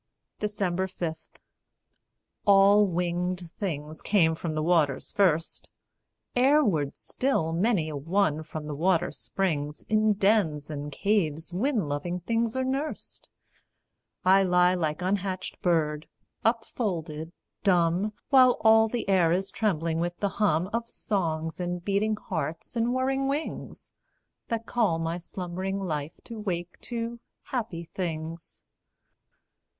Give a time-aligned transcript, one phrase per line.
[0.39, 0.81] 5.
[2.47, 5.69] All winged things came from the waters first;
[6.35, 12.19] Airward still many a one from the water springs In dens and caves wind loving
[12.19, 13.29] things are nursed:
[14.25, 16.07] I lie like unhatched bird,
[16.43, 17.31] upfolded,
[17.63, 22.75] dumb, While all the air is trembling with the hum Of songs and beating hearts
[22.75, 23.91] and whirring wings,
[24.47, 28.63] That call my slumbering life to wake to happy things.